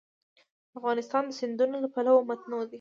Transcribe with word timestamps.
افغانستان 0.77 1.23
د 1.27 1.31
سیندونه 1.39 1.75
له 1.83 1.87
پلوه 1.93 2.21
متنوع 2.29 2.61
دی. 2.65 2.69